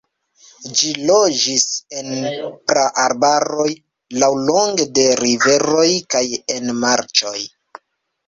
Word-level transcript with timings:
Ĝi 0.77 0.87
loĝis 1.09 1.65
en 1.97 2.07
praarbaroj 2.71 3.67
laŭlonge 4.23 4.87
de 4.99 5.05
riveroj 5.21 5.87
kaj 6.15 6.25
en 6.57 6.73
marĉoj. 6.85 7.37